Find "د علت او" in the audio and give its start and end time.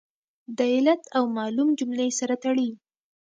0.57-1.23